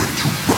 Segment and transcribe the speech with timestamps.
[0.00, 0.49] Wait to